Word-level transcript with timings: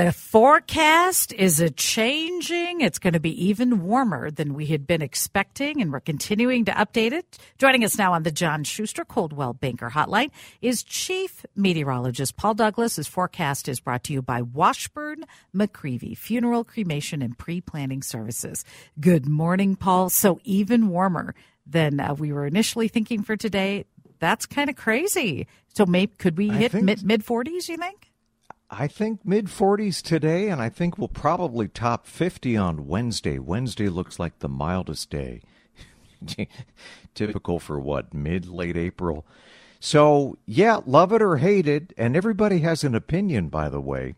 The 0.00 0.12
forecast 0.12 1.30
is 1.34 1.60
a 1.60 1.68
changing. 1.68 2.80
It's 2.80 2.98
going 2.98 3.12
to 3.12 3.20
be 3.20 3.48
even 3.48 3.84
warmer 3.84 4.30
than 4.30 4.54
we 4.54 4.64
had 4.64 4.86
been 4.86 5.02
expecting, 5.02 5.82
and 5.82 5.92
we're 5.92 6.00
continuing 6.00 6.64
to 6.64 6.72
update 6.72 7.12
it. 7.12 7.36
Joining 7.58 7.84
us 7.84 7.98
now 7.98 8.14
on 8.14 8.22
the 8.22 8.30
John 8.30 8.64
Schuster 8.64 9.04
Coldwell 9.04 9.52
Banker 9.52 9.90
Hotline 9.90 10.30
is 10.62 10.82
Chief 10.82 11.44
Meteorologist 11.54 12.38
Paul 12.38 12.54
Douglas. 12.54 12.96
His 12.96 13.08
forecast 13.08 13.68
is 13.68 13.78
brought 13.78 14.02
to 14.04 14.14
you 14.14 14.22
by 14.22 14.40
Washburn 14.40 15.26
McReavy 15.54 16.16
Funeral, 16.16 16.64
Cremation, 16.64 17.20
and 17.20 17.36
Pre 17.36 17.60
Planning 17.60 18.00
Services. 18.00 18.64
Good 18.98 19.28
morning, 19.28 19.76
Paul. 19.76 20.08
So 20.08 20.40
even 20.44 20.88
warmer 20.88 21.34
than 21.66 22.00
uh, 22.00 22.14
we 22.14 22.32
were 22.32 22.46
initially 22.46 22.88
thinking 22.88 23.22
for 23.22 23.36
today. 23.36 23.84
That's 24.18 24.46
kind 24.46 24.70
of 24.70 24.76
crazy. 24.76 25.46
So 25.74 25.84
maybe 25.84 26.14
could 26.16 26.38
we 26.38 26.48
hit 26.48 26.72
mid 26.72 27.02
mid 27.02 27.22
forties? 27.22 27.68
You 27.68 27.76
think? 27.76 28.09
I 28.70 28.86
think 28.86 29.24
mid 29.24 29.46
40s 29.46 30.00
today, 30.00 30.48
and 30.48 30.62
I 30.62 30.68
think 30.68 30.96
we'll 30.96 31.08
probably 31.08 31.66
top 31.66 32.06
50 32.06 32.56
on 32.56 32.86
Wednesday. 32.86 33.38
Wednesday 33.38 33.88
looks 33.88 34.20
like 34.20 34.38
the 34.38 34.48
mildest 34.48 35.10
day. 35.10 35.42
Typical 37.14 37.58
for 37.58 37.80
what, 37.80 38.14
mid, 38.14 38.46
late 38.46 38.76
April? 38.76 39.26
So, 39.80 40.38
yeah, 40.46 40.80
love 40.86 41.12
it 41.12 41.20
or 41.20 41.38
hate 41.38 41.66
it, 41.66 41.92
and 41.98 42.14
everybody 42.14 42.58
has 42.60 42.84
an 42.84 42.94
opinion, 42.94 43.48
by 43.48 43.68
the 43.68 43.80
way. 43.80 44.14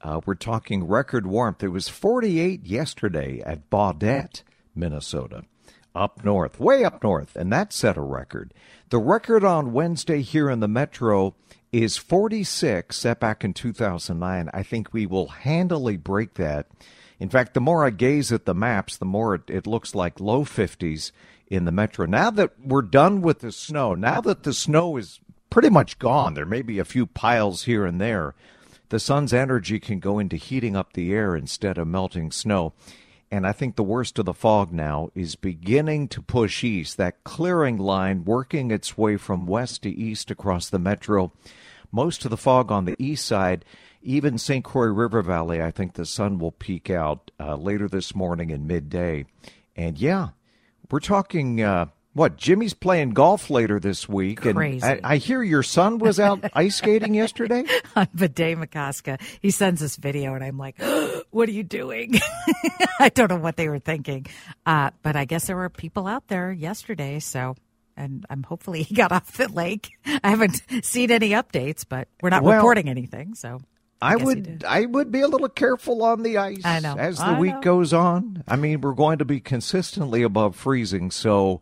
Uh, 0.00 0.20
we're 0.24 0.34
talking 0.34 0.86
record 0.86 1.26
warmth. 1.26 1.64
It 1.64 1.68
was 1.68 1.88
48 1.88 2.64
yesterday 2.64 3.40
at 3.40 3.68
Baudette, 3.68 4.42
Minnesota, 4.76 5.42
up 5.92 6.24
north, 6.24 6.60
way 6.60 6.84
up 6.84 7.02
north, 7.02 7.34
and 7.34 7.52
that 7.52 7.72
set 7.72 7.96
a 7.96 8.02
record. 8.02 8.54
The 8.90 9.00
record 9.00 9.42
on 9.42 9.72
Wednesday 9.72 10.22
here 10.22 10.48
in 10.48 10.60
the 10.60 10.68
metro 10.68 11.34
is 11.72 11.96
46 11.96 12.96
set 12.96 13.20
back 13.20 13.44
in 13.44 13.52
2009. 13.52 14.50
I 14.52 14.62
think 14.62 14.92
we 14.92 15.06
will 15.06 15.28
handily 15.28 15.96
break 15.96 16.34
that. 16.34 16.66
In 17.20 17.28
fact, 17.28 17.54
the 17.54 17.60
more 17.60 17.84
I 17.84 17.90
gaze 17.90 18.32
at 18.32 18.44
the 18.44 18.54
maps, 18.54 18.96
the 18.96 19.04
more 19.04 19.34
it, 19.34 19.42
it, 19.48 19.66
looks 19.66 19.94
like 19.94 20.20
low 20.20 20.44
50s 20.44 21.10
in 21.48 21.64
the 21.64 21.72
metro. 21.72 22.06
Now 22.06 22.30
that 22.30 22.52
we're 22.64 22.82
done 22.82 23.22
with 23.22 23.40
the 23.40 23.52
snow, 23.52 23.94
now 23.94 24.20
that 24.20 24.44
the 24.44 24.52
snow 24.52 24.96
is 24.96 25.20
pretty 25.50 25.68
much 25.68 25.98
gone, 25.98 26.34
there 26.34 26.46
may 26.46 26.62
be 26.62 26.78
a 26.78 26.84
few 26.84 27.06
piles 27.06 27.64
here 27.64 27.84
and 27.84 28.00
there. 28.00 28.34
The 28.90 29.00
sun's 29.00 29.34
energy 29.34 29.80
can 29.80 29.98
go 29.98 30.18
into 30.18 30.36
heating 30.36 30.76
up 30.76 30.92
the 30.92 31.12
air 31.12 31.36
instead 31.36 31.76
of 31.76 31.88
melting 31.88 32.30
snow. 32.30 32.72
And 33.30 33.46
I 33.46 33.52
think 33.52 33.76
the 33.76 33.82
worst 33.82 34.18
of 34.18 34.24
the 34.24 34.32
fog 34.32 34.72
now 34.72 35.10
is 35.14 35.36
beginning 35.36 36.08
to 36.08 36.22
push 36.22 36.64
east, 36.64 36.96
that 36.96 37.24
clearing 37.24 37.76
line 37.76 38.24
working 38.24 38.70
its 38.70 38.96
way 38.96 39.16
from 39.16 39.46
west 39.46 39.82
to 39.82 39.90
east 39.90 40.30
across 40.30 40.70
the 40.70 40.78
metro. 40.78 41.32
Most 41.92 42.24
of 42.24 42.30
the 42.30 42.36
fog 42.36 42.72
on 42.72 42.86
the 42.86 42.96
east 42.98 43.26
side, 43.26 43.64
even 44.02 44.38
St. 44.38 44.64
Croix 44.64 44.86
River 44.86 45.22
Valley, 45.22 45.62
I 45.62 45.70
think 45.70 45.94
the 45.94 46.06
sun 46.06 46.38
will 46.38 46.52
peak 46.52 46.88
out 46.88 47.30
uh, 47.38 47.56
later 47.56 47.88
this 47.88 48.14
morning 48.14 48.50
and 48.50 48.66
midday. 48.66 49.26
And 49.76 49.98
yeah, 49.98 50.28
we're 50.90 51.00
talking 51.00 51.60
uh, 51.62 51.86
what? 52.18 52.36
Jimmy's 52.36 52.74
playing 52.74 53.10
golf 53.10 53.48
later 53.48 53.80
this 53.80 54.08
week. 54.08 54.40
Crazy. 54.40 54.86
And 54.86 55.00
I, 55.06 55.14
I 55.14 55.16
hear 55.16 55.42
your 55.42 55.62
son 55.62 55.98
was 55.98 56.20
out 56.20 56.44
ice 56.54 56.76
skating 56.76 57.14
yesterday. 57.14 57.64
On 57.96 58.06
Bde 58.06 58.58
Maka 58.58 58.92
Ska. 58.92 59.18
He 59.40 59.50
sends 59.50 59.80
this 59.80 59.96
video, 59.96 60.34
and 60.34 60.44
I'm 60.44 60.58
like, 60.58 60.80
what 61.30 61.48
are 61.48 61.52
you 61.52 61.62
doing? 61.62 62.14
I 63.00 63.08
don't 63.08 63.30
know 63.30 63.38
what 63.38 63.56
they 63.56 63.68
were 63.68 63.78
thinking. 63.78 64.26
Uh, 64.66 64.90
but 65.02 65.16
I 65.16 65.24
guess 65.24 65.46
there 65.46 65.56
were 65.56 65.70
people 65.70 66.06
out 66.06 66.28
there 66.28 66.52
yesterday. 66.52 67.20
So 67.20 67.54
and 67.96 68.24
I'm 68.30 68.42
hopefully 68.42 68.82
he 68.82 68.94
got 68.96 69.12
off 69.12 69.36
the 69.36 69.48
lake. 69.48 69.90
I 70.06 70.30
haven't 70.30 70.62
seen 70.82 71.10
any 71.10 71.30
updates, 71.30 71.84
but 71.88 72.08
we're 72.22 72.30
not 72.30 72.42
well, 72.42 72.56
reporting 72.56 72.88
anything. 72.88 73.34
So 73.34 73.60
I, 74.00 74.14
I 74.14 74.16
would 74.16 74.64
I 74.66 74.86
would 74.86 75.10
be 75.10 75.20
a 75.20 75.28
little 75.28 75.48
careful 75.48 76.02
on 76.02 76.22
the 76.22 76.38
ice 76.38 76.64
I 76.64 76.80
know. 76.80 76.96
as 76.96 77.18
the 77.18 77.24
I 77.26 77.38
week 77.38 77.54
know. 77.54 77.60
goes 77.60 77.92
on. 77.92 78.44
I 78.48 78.56
mean, 78.56 78.80
we're 78.80 78.92
going 78.92 79.18
to 79.18 79.24
be 79.24 79.40
consistently 79.40 80.22
above 80.22 80.56
freezing, 80.56 81.10
so 81.10 81.60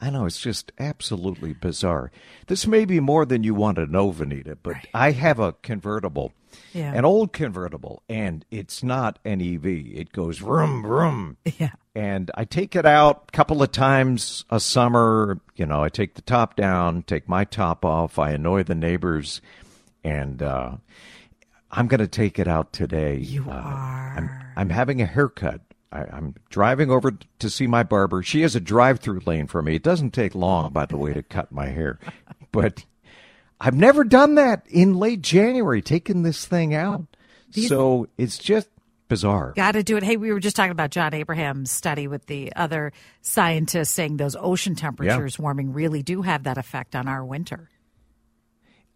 I 0.00 0.10
know 0.10 0.26
it's 0.26 0.40
just 0.40 0.70
absolutely 0.78 1.52
bizarre. 1.52 2.10
This 2.46 2.66
may 2.66 2.84
be 2.84 3.00
more 3.00 3.24
than 3.26 3.42
you 3.42 3.54
want 3.54 3.76
to 3.76 3.86
know, 3.86 4.12
Vineeta, 4.12 4.56
but 4.62 4.74
Right. 4.74 4.86
I 4.94 5.10
have 5.12 5.38
a 5.40 5.54
convertible, 5.54 6.32
Yeah. 6.72 6.92
an 6.94 7.04
old 7.04 7.32
convertible, 7.32 8.02
and 8.08 8.44
it's 8.50 8.82
not 8.84 9.18
an 9.24 9.40
EV. 9.40 9.66
It 9.66 10.12
goes 10.12 10.38
vroom 10.38 10.82
vroom. 10.82 11.36
Yeah. 11.58 11.70
And 11.96 12.30
I 12.36 12.44
take 12.44 12.76
it 12.76 12.86
out 12.86 13.24
a 13.28 13.32
couple 13.32 13.60
of 13.60 13.72
times 13.72 14.44
a 14.50 14.60
summer. 14.60 15.40
You 15.56 15.66
know, 15.66 15.82
I 15.82 15.88
take 15.88 16.14
the 16.14 16.22
top 16.22 16.54
down, 16.54 17.02
take 17.02 17.28
my 17.28 17.44
top 17.44 17.84
off. 17.84 18.20
I 18.20 18.30
annoy 18.30 18.62
the 18.62 18.76
neighbors, 18.76 19.40
and 20.04 20.40
uh, 20.40 20.76
I'm 21.72 21.88
going 21.88 21.98
to 21.98 22.06
take 22.06 22.38
it 22.38 22.46
out 22.46 22.72
today. 22.72 23.16
You 23.16 23.46
Uh, 23.50 23.54
are. 23.54 24.14
I'm, 24.16 24.30
I'm 24.56 24.70
having 24.70 25.02
a 25.02 25.06
haircut. 25.06 25.60
I, 25.90 26.00
I'm 26.04 26.34
driving 26.50 26.90
over 26.90 27.12
to 27.38 27.50
see 27.50 27.66
my 27.66 27.82
barber. 27.82 28.22
She 28.22 28.42
has 28.42 28.54
a 28.54 28.60
drive-through 28.60 29.20
lane 29.26 29.46
for 29.46 29.62
me. 29.62 29.76
It 29.76 29.82
doesn't 29.82 30.10
take 30.10 30.34
long, 30.34 30.72
by 30.72 30.86
the 30.86 30.96
way, 30.96 31.14
to 31.14 31.22
cut 31.22 31.50
my 31.50 31.68
hair, 31.68 31.98
but 32.52 32.84
I've 33.60 33.74
never 33.74 34.04
done 34.04 34.34
that 34.36 34.66
in 34.68 34.94
late 34.94 35.22
January, 35.22 35.82
taking 35.82 36.22
this 36.22 36.46
thing 36.46 36.74
out. 36.74 37.06
So 37.50 38.08
it's 38.18 38.38
just 38.38 38.68
bizarre. 39.08 39.52
Got 39.56 39.72
to 39.72 39.82
do 39.82 39.96
it. 39.96 40.02
Hey, 40.02 40.16
we 40.16 40.32
were 40.32 40.40
just 40.40 40.54
talking 40.54 40.70
about 40.70 40.90
John 40.90 41.14
Abraham's 41.14 41.70
study 41.70 42.06
with 42.06 42.26
the 42.26 42.52
other 42.54 42.92
scientists 43.22 43.90
saying 43.90 44.18
those 44.18 44.36
ocean 44.38 44.74
temperatures 44.74 45.38
warming 45.38 45.72
really 45.72 46.02
do 46.02 46.22
have 46.22 46.44
that 46.44 46.58
effect 46.58 46.94
on 46.94 47.08
our 47.08 47.24
winter. 47.24 47.70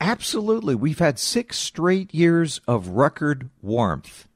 Absolutely. 0.01 0.75
We've 0.75 0.99
had 0.99 1.19
six 1.19 1.59
straight 1.59 2.13
years 2.13 2.61
of 2.67 2.89
record 2.89 3.51
warmth 3.63 4.29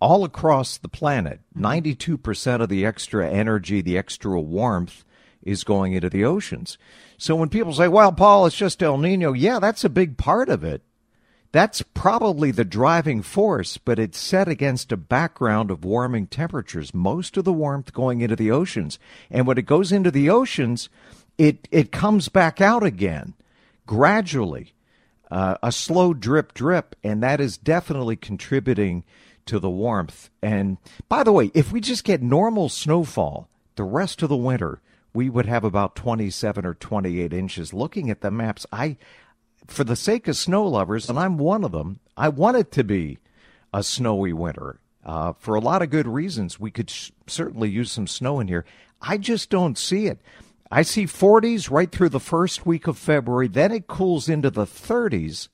all 0.00 0.24
across 0.24 0.76
the 0.76 0.88
planet. 0.88 1.40
92% 1.56 2.60
of 2.60 2.68
the 2.68 2.84
extra 2.84 3.28
energy, 3.28 3.80
the 3.80 3.98
extra 3.98 4.40
warmth 4.40 5.04
is 5.42 5.64
going 5.64 5.92
into 5.92 6.10
the 6.10 6.24
oceans. 6.24 6.76
So 7.18 7.36
when 7.36 7.48
people 7.48 7.72
say, 7.72 7.88
well, 7.88 8.12
Paul, 8.12 8.46
it's 8.46 8.56
just 8.56 8.82
El 8.82 8.98
Nino, 8.98 9.32
yeah, 9.32 9.58
that's 9.58 9.84
a 9.84 9.88
big 9.88 10.18
part 10.18 10.48
of 10.48 10.64
it. 10.64 10.82
That's 11.52 11.80
probably 11.94 12.50
the 12.50 12.64
driving 12.64 13.22
force, 13.22 13.78
but 13.78 13.98
it's 13.98 14.18
set 14.18 14.48
against 14.48 14.92
a 14.92 14.96
background 14.96 15.70
of 15.70 15.84
warming 15.84 16.26
temperatures. 16.26 16.92
Most 16.92 17.36
of 17.36 17.44
the 17.44 17.52
warmth 17.52 17.94
going 17.94 18.20
into 18.20 18.36
the 18.36 18.50
oceans. 18.50 18.98
And 19.30 19.46
when 19.46 19.56
it 19.56 19.64
goes 19.64 19.92
into 19.92 20.10
the 20.10 20.28
oceans, 20.28 20.90
it, 21.38 21.66
it 21.70 21.92
comes 21.92 22.28
back 22.28 22.60
out 22.60 22.82
again 22.82 23.34
gradually, 23.86 24.74
uh, 25.30 25.56
a 25.62 25.72
slow 25.72 26.12
drip 26.12 26.52
drip, 26.52 26.94
and 27.02 27.22
that 27.22 27.40
is 27.40 27.56
definitely 27.56 28.16
contributing 28.16 29.04
to 29.46 29.58
the 29.58 29.70
warmth. 29.70 30.30
And 30.42 30.78
by 31.08 31.22
the 31.22 31.32
way, 31.32 31.50
if 31.54 31.72
we 31.72 31.80
just 31.80 32.04
get 32.04 32.22
normal 32.22 32.68
snowfall 32.68 33.48
the 33.76 33.84
rest 33.84 34.22
of 34.22 34.28
the 34.28 34.36
winter, 34.36 34.80
we 35.12 35.30
would 35.30 35.46
have 35.46 35.64
about 35.64 35.96
27 35.96 36.66
or 36.66 36.74
28 36.74 37.32
inches. 37.32 37.72
Looking 37.72 38.10
at 38.10 38.20
the 38.20 38.30
maps, 38.30 38.66
I, 38.70 38.96
for 39.66 39.84
the 39.84 39.96
sake 39.96 40.28
of 40.28 40.36
snow 40.36 40.66
lovers, 40.66 41.08
and 41.08 41.18
I'm 41.18 41.38
one 41.38 41.64
of 41.64 41.72
them, 41.72 42.00
I 42.16 42.28
want 42.28 42.56
it 42.56 42.70
to 42.72 42.84
be 42.84 43.18
a 43.72 43.82
snowy 43.82 44.32
winter. 44.32 44.80
Uh, 45.04 45.32
for 45.38 45.54
a 45.54 45.60
lot 45.60 45.82
of 45.82 45.90
good 45.90 46.08
reasons, 46.08 46.58
we 46.58 46.70
could 46.70 46.90
sh- 46.90 47.12
certainly 47.26 47.70
use 47.70 47.92
some 47.92 48.06
snow 48.06 48.40
in 48.40 48.48
here. 48.48 48.64
I 49.00 49.18
just 49.18 49.50
don't 49.50 49.78
see 49.78 50.06
it. 50.06 50.20
I 50.70 50.82
see 50.82 51.04
40s 51.04 51.70
right 51.70 51.90
through 51.90 52.08
the 52.08 52.18
first 52.18 52.66
week 52.66 52.86
of 52.86 52.98
February. 52.98 53.46
Then 53.46 53.70
it 53.70 53.86
cools 53.86 54.28
into 54.28 54.50
the 54.50 54.66
30s 54.66 55.48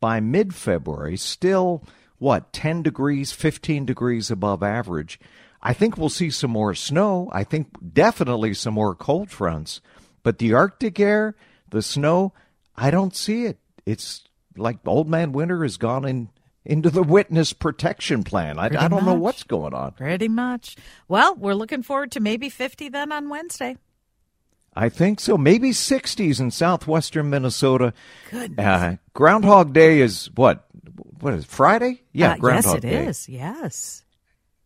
by 0.00 0.20
mid 0.20 0.54
February. 0.54 1.16
Still, 1.18 1.84
what, 2.24 2.54
10 2.54 2.82
degrees, 2.82 3.32
15 3.32 3.84
degrees 3.84 4.30
above 4.30 4.62
average. 4.62 5.20
I 5.62 5.74
think 5.74 5.98
we'll 5.98 6.08
see 6.08 6.30
some 6.30 6.50
more 6.50 6.74
snow. 6.74 7.28
I 7.32 7.44
think 7.44 7.68
definitely 7.92 8.54
some 8.54 8.72
more 8.72 8.94
cold 8.94 9.30
fronts. 9.30 9.82
But 10.22 10.38
the 10.38 10.54
Arctic 10.54 10.98
air, 10.98 11.36
the 11.68 11.82
snow, 11.82 12.32
I 12.74 12.90
don't 12.90 13.14
see 13.14 13.44
it. 13.44 13.58
It's 13.84 14.24
like 14.56 14.78
old 14.86 15.06
man 15.06 15.32
winter 15.32 15.62
has 15.64 15.76
gone 15.76 16.06
in 16.06 16.30
into 16.64 16.88
the 16.88 17.02
witness 17.02 17.52
protection 17.52 18.22
plan. 18.22 18.58
I, 18.58 18.64
I 18.64 18.68
don't 18.68 18.90
much. 18.92 19.04
know 19.04 19.14
what's 19.14 19.42
going 19.42 19.74
on. 19.74 19.92
Pretty 19.92 20.28
much. 20.28 20.76
Well, 21.08 21.34
we're 21.34 21.52
looking 21.52 21.82
forward 21.82 22.12
to 22.12 22.20
maybe 22.20 22.48
50 22.48 22.88
then 22.88 23.12
on 23.12 23.28
Wednesday. 23.28 23.76
I 24.74 24.88
think 24.88 25.20
so. 25.20 25.36
Maybe 25.36 25.70
60s 25.70 26.40
in 26.40 26.50
southwestern 26.50 27.28
Minnesota. 27.28 27.92
Goodness. 28.30 28.66
Uh, 28.66 28.96
Groundhog 29.12 29.72
Day 29.74 30.00
is 30.00 30.30
what? 30.34 30.66
What 31.24 31.32
is 31.32 31.44
it, 31.44 31.50
Friday? 31.50 32.02
Yeah, 32.12 32.32
Uh, 32.32 32.36
Groundhog 32.36 32.74
yes, 32.74 32.84
it 32.84 32.86
Day. 32.86 33.06
is. 33.06 33.28
Yes. 33.30 34.04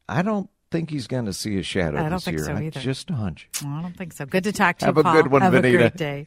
I 0.09 0.23
don't 0.23 0.51
think 0.73 0.91
he's 0.91 1.07
going 1.07 1.27
to 1.27 1.33
see 1.33 1.57
a 1.57 1.63
shadow 1.63 1.99
I 1.99 2.03
don't 2.09 2.15
this 2.15 2.25
think 2.25 2.39
year. 2.39 2.47
so 2.47 2.53
I- 2.57 2.71
Just 2.71 3.11
a 3.11 3.15
hunch. 3.15 3.49
Well, 3.63 3.75
I 3.75 3.83
don't 3.83 3.97
think 3.97 4.13
so. 4.13 4.27
Good 4.27 4.43
to 4.43 4.51
talk 4.51 4.79
to 4.79 4.87
Have 4.87 4.97
you, 4.97 5.03
Have 5.05 5.07
a 5.07 5.09
Paul. 5.15 5.23
good 5.23 5.31
one, 5.31 5.43
Have 5.43 5.55
a 5.55 5.61
great 5.61 5.95
day. 5.97 6.27